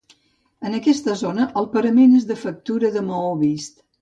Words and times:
En 0.69 0.77
aquesta 0.77 1.15
zona 1.19 1.45
el 1.61 1.69
parament 1.75 2.17
és 2.21 2.27
de 2.33 2.39
factura 2.45 2.93
de 2.97 3.05
maó 3.11 3.31
vist. 3.45 3.79